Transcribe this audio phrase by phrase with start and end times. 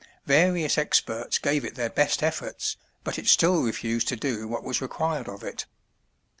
[0.25, 4.81] Various experts gave it their best efforts, but it still refused to do what was
[4.81, 5.67] required of it.